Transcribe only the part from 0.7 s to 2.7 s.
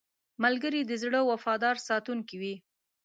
د زړه وفادار ساتونکی وي